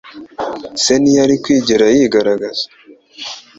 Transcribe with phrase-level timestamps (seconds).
[0.83, 2.65] Se ntiyari kwigera yigaragaza.